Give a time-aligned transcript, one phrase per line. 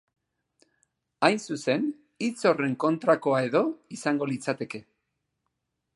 [1.27, 1.85] Hain zuzen,
[2.29, 3.65] hitz horren kontrakoa edo
[3.99, 4.83] izango litzateke.